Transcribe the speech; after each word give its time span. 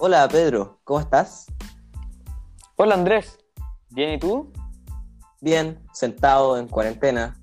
Hola 0.00 0.28
Pedro, 0.28 0.78
¿cómo 0.84 1.00
estás? 1.00 1.46
Hola 2.76 2.94
Andrés, 2.94 3.36
¿bien 3.90 4.12
y 4.12 4.18
tú? 4.20 4.52
Bien, 5.40 5.84
sentado 5.92 6.56
en 6.56 6.68
cuarentena. 6.68 7.36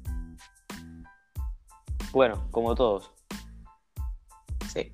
Bueno, 2.13 2.47
como 2.51 2.73
todos. 2.73 3.11
Sí. 4.71 4.89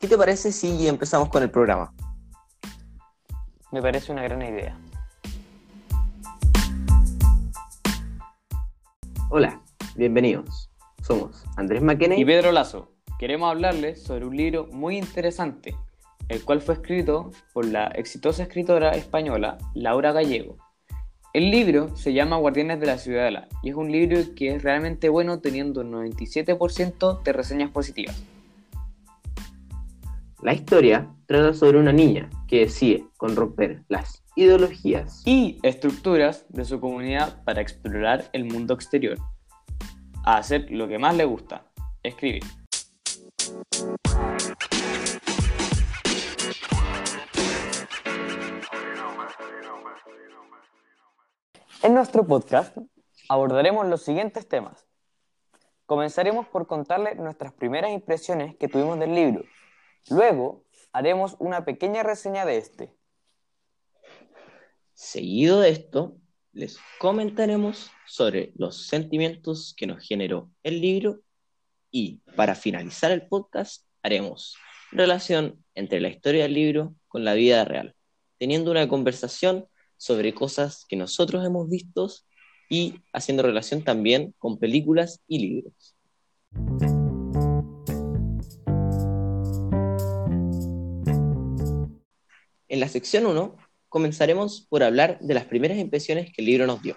¿Qué 0.00 0.08
te 0.08 0.18
parece 0.18 0.50
si 0.50 0.88
empezamos 0.88 1.28
con 1.28 1.44
el 1.44 1.52
programa? 1.52 1.94
Me 3.70 3.80
parece 3.80 4.10
una 4.10 4.24
gran 4.24 4.42
idea. 4.42 4.76
Hola, 9.30 9.62
bienvenidos. 9.94 10.68
Somos 11.00 11.44
Andrés 11.56 11.80
McKenney 11.80 12.20
Y 12.20 12.24
Pedro 12.24 12.50
Lazo, 12.50 12.90
queremos 13.20 13.52
hablarles 13.52 14.02
sobre 14.02 14.26
un 14.26 14.36
libro 14.36 14.66
muy 14.72 14.98
interesante, 14.98 15.76
el 16.28 16.44
cual 16.44 16.60
fue 16.60 16.74
escrito 16.74 17.30
por 17.52 17.66
la 17.66 17.86
exitosa 17.88 18.42
escritora 18.42 18.92
española 18.92 19.58
Laura 19.74 20.12
Gallego. 20.12 20.56
El 21.32 21.50
libro 21.50 21.94
se 21.96 22.12
llama 22.12 22.38
Guardianes 22.38 22.80
de 22.80 22.86
la 22.86 22.98
Ciudadela 22.98 23.48
y 23.62 23.70
es 23.70 23.76
un 23.76 23.92
libro 23.92 24.18
que 24.34 24.54
es 24.54 24.62
realmente 24.62 25.08
bueno 25.08 25.40
teniendo 25.40 25.82
un 25.82 25.92
97% 25.92 27.22
de 27.22 27.32
reseñas 27.32 27.70
positivas. 27.70 28.22
La 30.42 30.54
historia 30.54 31.10
trata 31.26 31.54
sobre 31.54 31.78
una 31.78 31.92
niña 31.92 32.30
que 32.48 32.60
decide 32.60 33.04
con 33.16 33.36
romper 33.36 33.82
las 33.88 34.22
ideologías 34.36 35.22
y 35.26 35.58
estructuras 35.62 36.46
de 36.48 36.64
su 36.64 36.80
comunidad 36.80 37.42
para 37.44 37.60
explorar 37.60 38.30
el 38.32 38.44
mundo 38.44 38.74
exterior, 38.74 39.18
a 40.24 40.36
hacer 40.36 40.70
lo 40.70 40.88
que 40.88 40.98
más 40.98 41.16
le 41.16 41.24
gusta, 41.24 41.66
escribir. 42.02 42.42
En 51.82 51.94
nuestro 51.94 52.26
podcast 52.26 52.76
abordaremos 53.28 53.86
los 53.86 54.02
siguientes 54.02 54.48
temas. 54.48 54.86
Comenzaremos 55.84 56.46
por 56.48 56.66
contarles 56.66 57.16
nuestras 57.16 57.52
primeras 57.52 57.92
impresiones 57.92 58.56
que 58.56 58.68
tuvimos 58.68 58.98
del 58.98 59.14
libro. 59.14 59.44
Luego 60.08 60.64
haremos 60.92 61.36
una 61.38 61.64
pequeña 61.64 62.02
reseña 62.02 62.44
de 62.44 62.56
este. 62.56 62.94
Seguido 64.94 65.60
de 65.60 65.70
esto, 65.70 66.16
les 66.52 66.78
comentaremos 66.98 67.90
sobre 68.06 68.52
los 68.56 68.86
sentimientos 68.86 69.74
que 69.76 69.86
nos 69.86 70.02
generó 70.02 70.50
el 70.62 70.80
libro 70.80 71.20
y 71.90 72.22
para 72.34 72.54
finalizar 72.54 73.12
el 73.12 73.28
podcast 73.28 73.84
haremos 74.02 74.56
relación 74.90 75.62
entre 75.74 76.00
la 76.00 76.08
historia 76.08 76.44
del 76.44 76.54
libro 76.54 76.94
con 77.08 77.24
la 77.24 77.34
vida 77.34 77.64
real, 77.64 77.94
teniendo 78.38 78.70
una 78.70 78.88
conversación 78.88 79.68
sobre 79.96 80.34
cosas 80.34 80.84
que 80.88 80.96
nosotros 80.96 81.44
hemos 81.44 81.68
visto 81.68 82.08
y 82.68 83.00
haciendo 83.12 83.42
relación 83.42 83.82
también 83.82 84.34
con 84.38 84.58
películas 84.58 85.20
y 85.26 85.38
libros. 85.38 85.96
En 92.68 92.80
la 92.80 92.88
sección 92.88 93.26
1 93.26 93.56
comenzaremos 93.88 94.66
por 94.68 94.82
hablar 94.82 95.18
de 95.20 95.34
las 95.34 95.46
primeras 95.46 95.78
impresiones 95.78 96.32
que 96.32 96.42
el 96.42 96.46
libro 96.46 96.66
nos 96.66 96.82
dio. 96.82 96.96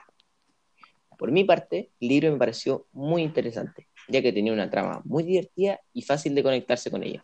Por 1.18 1.32
mi 1.32 1.44
parte, 1.44 1.92
el 2.00 2.08
libro 2.08 2.32
me 2.32 2.38
pareció 2.38 2.88
muy 2.92 3.22
interesante, 3.22 3.88
ya 4.08 4.22
que 4.22 4.34
tenía 4.34 4.54
una 4.54 4.70
trama 4.70 5.02
muy 5.06 5.24
divertida 5.24 5.80
y 5.94 6.02
fácil 6.02 6.34
de 6.34 6.44
conectarse 6.44 6.90
con 6.90 7.04
ella. 7.04 7.24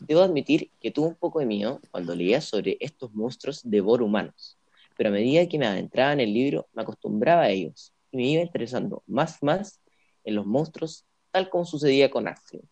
Debo 0.00 0.22
admitir 0.22 0.70
que 0.80 0.90
tuve 0.90 1.08
un 1.08 1.14
poco 1.14 1.40
de 1.40 1.46
miedo 1.46 1.80
cuando 1.90 2.14
leía 2.14 2.40
sobre 2.40 2.76
estos 2.80 3.14
monstruos 3.14 3.62
humanos, 3.64 4.58
pero 4.98 5.10
a 5.10 5.12
medida 5.12 5.48
que 5.48 5.60
me 5.60 5.66
adentraba 5.66 6.12
en 6.12 6.18
el 6.18 6.34
libro 6.34 6.66
me 6.72 6.82
acostumbraba 6.82 7.42
a 7.42 7.50
ellos 7.50 7.94
y 8.10 8.16
me 8.16 8.24
iba 8.24 8.42
interesando 8.42 9.04
más 9.06 9.40
más 9.44 9.80
en 10.24 10.34
los 10.34 10.44
monstruos, 10.44 11.06
tal 11.30 11.48
como 11.48 11.64
sucedía 11.64 12.10
con 12.10 12.26
Axel. 12.26 12.62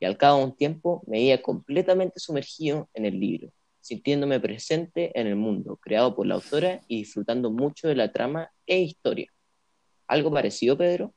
Y 0.00 0.04
al 0.04 0.18
cabo 0.18 0.38
de 0.38 0.44
un 0.46 0.56
tiempo 0.56 1.04
me 1.06 1.18
veía 1.18 1.40
completamente 1.40 2.18
sumergido 2.18 2.90
en 2.94 3.04
el 3.04 3.20
libro, 3.20 3.52
sintiéndome 3.80 4.40
presente 4.40 5.18
en 5.18 5.28
el 5.28 5.36
mundo 5.36 5.76
creado 5.76 6.16
por 6.16 6.26
la 6.26 6.34
autora 6.34 6.80
y 6.88 6.98
disfrutando 6.98 7.52
mucho 7.52 7.86
de 7.86 7.94
la 7.94 8.10
trama 8.10 8.50
e 8.66 8.80
historia. 8.80 9.28
¿Algo 10.08 10.32
parecido, 10.32 10.76
Pedro? 10.76 11.14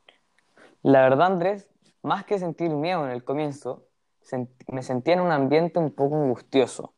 La 0.84 1.02
verdad, 1.02 1.34
Andrés, 1.34 1.72
más 2.04 2.24
que 2.24 2.38
sentir 2.38 2.70
miedo 2.70 3.04
en 3.04 3.12
el 3.12 3.24
comienzo, 3.24 3.88
me 4.68 4.84
sentía 4.84 5.16
en 5.16 5.22
un 5.22 5.32
ambiente 5.32 5.80
un 5.80 5.92
poco 5.92 6.16
angustioso. 6.16 6.95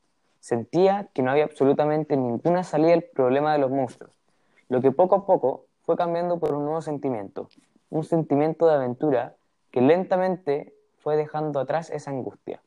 Sentía 0.47 1.09
que 1.13 1.23
no 1.23 1.31
había 1.31 1.43
absolutamente 1.43 2.15
ninguna 2.15 2.63
salida 2.63 2.93
al 2.93 3.03
problema 3.03 3.51
de 3.51 3.59
los 3.59 3.69
monstruos, 3.69 4.13
lo 4.69 4.79
que 4.79 4.93
poco 4.93 5.15
a 5.15 5.25
poco 5.25 5.65
fue 5.81 5.97
cambiando 5.97 6.39
por 6.39 6.53
un 6.53 6.63
nuevo 6.63 6.81
sentimiento, 6.81 7.49
un 7.89 8.05
sentimiento 8.05 8.65
de 8.65 8.75
aventura 8.75 9.35
que 9.71 9.81
lentamente 9.81 10.73
fue 10.99 11.17
dejando 11.17 11.59
atrás 11.59 11.89
esa 11.89 12.11
angustia. 12.11 12.61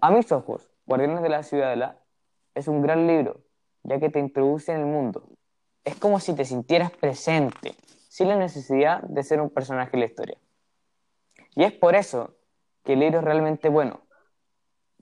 A 0.00 0.10
mis 0.10 0.32
ojos, 0.32 0.68
Guardianes 0.86 1.22
de 1.22 1.28
la 1.28 1.44
Ciudadela 1.44 2.00
es 2.56 2.66
un 2.66 2.82
gran 2.82 3.06
libro, 3.06 3.42
ya 3.84 4.00
que 4.00 4.10
te 4.10 4.18
introduce 4.18 4.72
en 4.72 4.80
el 4.80 4.86
mundo. 4.86 5.22
Es 5.84 5.94
como 5.94 6.18
si 6.18 6.34
te 6.34 6.44
sintieras 6.44 6.90
presente, 6.90 7.76
sin 8.08 8.26
la 8.26 8.34
necesidad 8.34 9.02
de 9.02 9.22
ser 9.22 9.40
un 9.40 9.50
personaje 9.50 9.90
en 9.92 10.00
la 10.00 10.06
historia. 10.06 10.38
Y 11.54 11.62
es 11.62 11.72
por 11.72 11.94
eso 11.94 12.34
que 12.82 12.94
el 12.94 12.98
libro 12.98 13.20
es 13.20 13.24
realmente 13.24 13.68
bueno. 13.68 14.05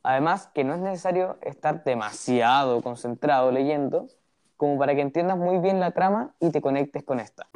Además, 0.06 0.50
que 0.52 0.64
no 0.64 0.74
es 0.74 0.80
necesario 0.80 1.38
estar 1.40 1.82
demasiado 1.82 2.82
concentrado 2.82 3.50
leyendo 3.50 4.06
como 4.58 4.78
para 4.78 4.94
que 4.94 5.00
entiendas 5.00 5.38
muy 5.38 5.58
bien 5.58 5.80
la 5.80 5.92
trama 5.92 6.34
y 6.40 6.50
te 6.50 6.60
conectes 6.60 7.04
con 7.04 7.20
esta. 7.20 7.48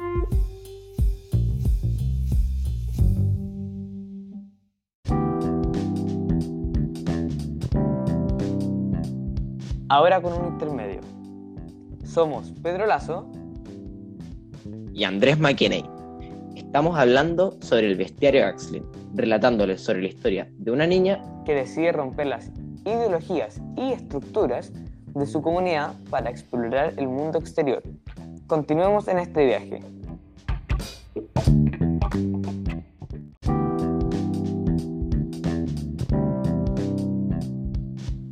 Ahora 9.87 10.19
con 10.19 10.33
un 10.33 10.47
intermedio. 10.47 11.01
Somos 12.03 12.51
Pedro 12.63 12.87
Lazo 12.87 13.31
y 14.91 15.03
Andrés 15.03 15.37
McKinney. 15.37 15.85
Estamos 16.55 16.97
hablando 16.97 17.59
sobre 17.61 17.91
el 17.91 17.95
bestiario 17.95 18.47
Axlin, 18.47 18.83
relatándoles 19.13 19.81
sobre 19.81 20.01
la 20.01 20.07
historia 20.07 20.47
de 20.57 20.71
una 20.71 20.87
niña 20.87 21.21
que 21.45 21.55
decide 21.55 21.91
romper 21.91 22.27
las 22.27 22.51
ideologías 22.85 23.61
y 23.75 23.91
estructuras 23.91 24.71
de 25.13 25.25
su 25.25 25.41
comunidad 25.41 25.93
para 26.09 26.29
explorar 26.29 26.93
el 26.97 27.07
mundo 27.07 27.39
exterior. 27.39 27.83
Continuemos 28.47 29.07
en 29.07 29.19
este 29.19 29.45
viaje. 29.45 29.81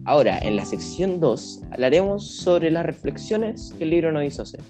Ahora, 0.05 0.39
en 0.39 0.55
la 0.55 0.63
sección 0.63 1.19
2, 1.19 1.63
hablaremos 1.71 2.25
sobre 2.25 2.71
las 2.71 2.85
reflexiones 2.85 3.73
que 3.77 3.83
el 3.83 3.89
libro 3.89 4.11
nos 4.13 4.23
hizo 4.23 4.43
hacer. 4.43 4.61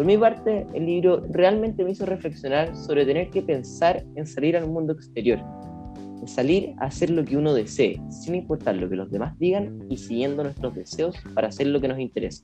Por 0.00 0.06
mi 0.06 0.16
parte, 0.16 0.66
el 0.72 0.86
libro 0.86 1.26
realmente 1.28 1.84
me 1.84 1.90
hizo 1.90 2.06
reflexionar 2.06 2.74
sobre 2.74 3.04
tener 3.04 3.28
que 3.28 3.42
pensar 3.42 4.02
en 4.14 4.26
salir 4.26 4.56
al 4.56 4.66
mundo 4.66 4.94
exterior, 4.94 5.38
en 6.22 6.26
salir 6.26 6.72
a 6.78 6.86
hacer 6.86 7.10
lo 7.10 7.22
que 7.22 7.36
uno 7.36 7.52
desee, 7.52 8.00
sin 8.08 8.34
importar 8.34 8.76
lo 8.76 8.88
que 8.88 8.96
los 8.96 9.10
demás 9.10 9.38
digan 9.38 9.78
y 9.90 9.98
siguiendo 9.98 10.42
nuestros 10.42 10.74
deseos 10.74 11.16
para 11.34 11.48
hacer 11.48 11.66
lo 11.66 11.82
que 11.82 11.88
nos 11.88 11.98
interesa. 11.98 12.42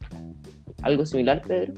¿Algo 0.82 1.06
similar, 1.06 1.40
Pedro? 1.48 1.72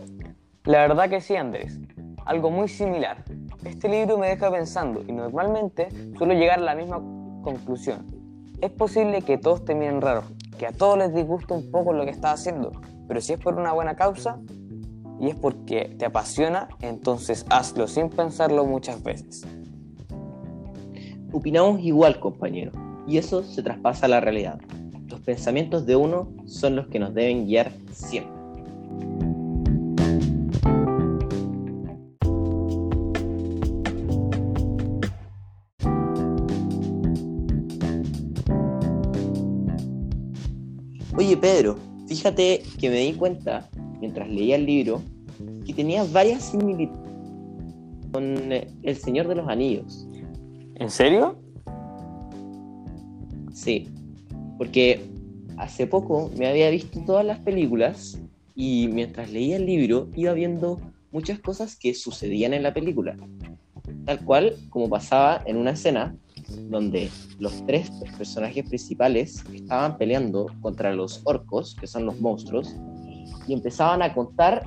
La 0.65 0.81
verdad 0.81 1.09
que 1.09 1.21
sí, 1.21 1.37
Andrés. 1.37 1.79
Algo 2.27 2.51
muy 2.51 2.67
similar. 2.67 3.23
Este 3.65 3.89
libro 3.89 4.19
me 4.19 4.31
deja 4.31 4.51
pensando 4.51 5.05
y 5.07 5.13
normalmente 5.13 5.91
suelo 6.17 6.35
llegar 6.35 6.59
a 6.59 6.63
la 6.63 6.75
misma 6.75 6.97
conclusión 7.45 8.19
es 8.61 8.71
posible 8.73 9.23
que 9.23 9.39
todos 9.39 9.65
te 9.65 9.75
miren 9.75 10.01
raro, 10.01 10.25
que 10.59 10.67
a 10.67 10.73
todos 10.73 10.99
les 10.99 11.15
disguste 11.15 11.55
un 11.55 11.71
poco 11.71 11.93
lo 11.93 12.05
que 12.05 12.11
estás 12.11 12.41
haciendo, 12.41 12.73
pero 13.07 13.21
si 13.21 13.35
es 13.35 13.39
por 13.39 13.55
una 13.55 13.73
buena 13.73 13.95
causa 13.95 14.41
y 15.21 15.29
es 15.29 15.35
porque 15.35 15.95
te 15.99 16.07
apasiona, 16.07 16.69
entonces 16.81 17.45
hazlo 17.51 17.87
sin 17.89 18.09
pensarlo 18.11 18.65
muchas 18.65 19.03
veces. 19.03 19.47
Opinamos 21.33 21.81
igual, 21.81 22.21
compañero, 22.21 22.73
y 23.07 23.19
eso 23.19 23.43
se 23.43 23.63
traspasa 23.63 24.07
a 24.07 24.09
la 24.09 24.21
realidad. 24.21 24.61
Los 25.09 25.21
pensamientos 25.21 25.87
de 25.87 25.97
uno 25.97 26.33
son 26.47 26.77
los 26.77 26.89
que 26.89 26.99
nos 26.99 27.15
deben 27.15 27.47
guiar 27.47 27.73
siempre. 27.93 28.39
Oye, 41.17 41.37
Pedro, 41.37 41.77
fíjate 42.07 42.63
que 42.79 42.89
me 42.89 43.01
di 43.01 43.13
cuenta, 43.15 43.69
mientras 44.01 44.29
leía 44.29 44.57
el 44.57 44.67
libro, 44.67 45.03
que 45.67 45.73
tenía 45.73 46.05
varias 46.05 46.45
similitudes 46.45 47.09
con 48.13 48.53
El 48.53 48.97
Señor 48.97 49.29
de 49.29 49.35
los 49.35 49.49
Anillos. 49.49 50.07
¿En 50.77 50.91
serio? 50.91 51.37
Sí, 53.53 53.89
porque 54.57 55.01
hace 55.57 55.87
poco 55.87 56.31
me 56.39 56.47
había 56.47 56.71
visto 56.71 57.01
todas 57.05 57.25
las 57.25 57.39
películas 57.41 58.21
y 58.55 58.89
mientras 58.93 59.31
leía 59.31 59.57
el 59.57 59.67
libro 59.67 60.09
iba 60.15 60.33
viendo 60.33 60.81
muchas 61.11 61.39
cosas 61.41 61.77
que 61.77 61.95
sucedían 61.95 62.55
en 62.55 62.63
la 62.63 62.73
película. 62.73 63.17
Tal 64.05 64.25
cual 64.25 64.57
como 64.71 64.89
pasaba 64.89 65.43
en 65.47 65.57
una 65.57 65.73
escena 65.73 66.17
donde 66.71 67.11
los 67.39 67.65
tres 67.67 67.91
personajes 68.17 68.67
principales 68.69 69.45
estaban 69.53 69.99
peleando 69.99 70.47
contra 70.61 70.95
los 70.95 71.21
orcos, 71.25 71.75
que 71.75 71.87
son 71.87 72.07
los 72.07 72.21
monstruos, 72.21 72.75
y 73.47 73.53
empezaban 73.55 74.03
a 74.03 74.13
contar 74.15 74.65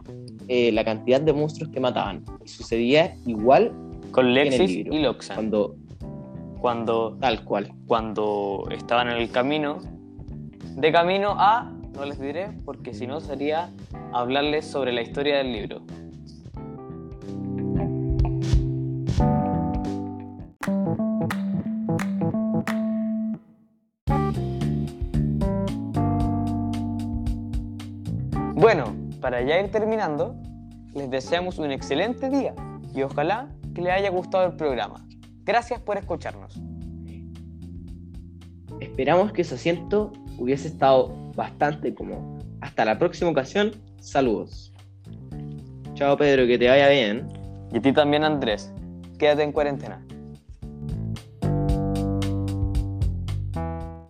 eh, 0.48 0.72
la 0.72 0.84
cantidad 0.84 1.22
de 1.22 1.34
monstruos 1.34 1.72
que 1.72 1.80
mataban. 1.80 2.24
Y 2.44 2.48
sucedía 2.48 3.16
igual 3.26 3.72
Con 4.12 4.26
que 4.26 4.32
en 4.32 4.38
el 4.38 4.50
Lexis 4.50 4.78
libro. 4.78 4.94
y 4.94 5.02
Loxan. 5.04 5.36
Cuando, 5.36 5.76
Cuando, 6.60 7.18
tal 7.20 7.44
cual. 7.44 7.72
cuando 7.88 8.68
estaban 8.72 9.10
en 9.10 9.18
el 9.18 9.32
camino, 9.32 9.80
de 10.76 10.92
camino 10.92 11.36
a, 11.38 11.72
no 11.94 12.06
les 12.06 12.20
diré, 12.20 12.50
porque 12.66 12.94
si 12.94 13.08
no 13.08 13.20
sería 13.20 13.72
hablarles 14.14 14.66
sobre 14.66 14.92
la 14.92 15.02
historia 15.02 15.38
del 15.38 15.52
libro. 15.52 15.82
Para 29.22 29.42
ya 29.42 29.60
ir 29.60 29.72
terminando, 29.72 30.36
les 30.94 31.10
deseamos 31.10 31.60
un 31.60 31.72
excelente 31.72 32.30
día 32.30 32.54
y 32.94 33.04
ojalá 33.04 33.48
que 33.74 33.82
les 33.82 33.94
haya 33.94 34.10
gustado 34.10 34.48
el 34.48 34.56
programa. 34.58 35.06
Gracias 35.44 35.80
por 35.80 35.98
escucharnos. 35.98 36.60
Esperamos 38.82 39.32
que 39.32 39.44
ese 39.44 39.56
asiento 39.56 40.12
hubiese 40.38 40.68
estado 40.68 41.16
bastante 41.36 41.94
cómodo. 41.94 42.40
Hasta 42.62 42.84
la 42.84 42.98
próxima 42.98 43.30
ocasión, 43.30 43.72
saludos. 44.00 44.74
Chao 45.94 46.18
Pedro, 46.18 46.48
que 46.48 46.58
te 46.58 46.68
vaya 46.68 46.90
bien. 46.90 47.28
Y 47.72 47.78
a 47.78 47.82
ti 47.82 47.94
también, 47.94 48.24
Andrés. 48.24 48.74
Quédate 49.18 49.44
en 49.44 49.52
cuarentena. 49.52 50.04